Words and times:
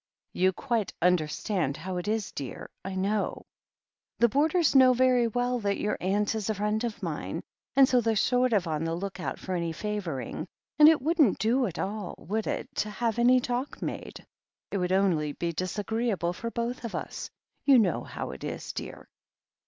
"You 0.33 0.51
quite 0.51 0.93
understand 0.99 1.77
how 1.77 1.97
it 1.97 2.07
is, 2.07 2.31
dear, 2.31 2.71
I 2.83 2.95
know. 2.95 3.45
The 4.17 4.29
boarders 4.29 4.73
know 4.75 4.93
very 4.93 5.27
well 5.27 5.59
that 5.59 5.77
your 5.77 5.95
aunt 6.01 6.33
is 6.33 6.49
a 6.49 6.55
friend 6.55 6.83
of 6.83 7.03
mine, 7.03 7.43
and 7.75 7.87
so 7.87 8.01
they're 8.01 8.15
sort 8.15 8.51
of 8.51 8.65
on 8.65 8.83
the 8.83 8.95
look 8.95 9.19
out 9.19 9.37
for 9.37 9.53
any 9.53 9.71
favouring. 9.71 10.47
And 10.79 10.89
it 10.89 11.03
wouldn't 11.03 11.37
do 11.37 11.67
at 11.67 11.77
all, 11.77 12.15
would 12.17 12.47
it, 12.47 12.67
to 12.77 12.89
have 12.89 13.19
any 13.19 13.39
talk 13.39 13.79
made? 13.79 14.25
It 14.71 14.79
would 14.79 14.91
only 14.91 15.33
be 15.33 15.53
disagreeable 15.53 16.33
for 16.33 16.49
both 16.49 16.83
of 16.83 16.95
us— 16.95 17.29
^you 17.67 17.79
know 17.79 18.01
how 18.03 18.31
it 18.31 18.43
is, 18.43 18.73
dear." 18.73 19.07